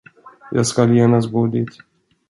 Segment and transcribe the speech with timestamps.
[0.51, 1.69] Jag skall genast gå dit.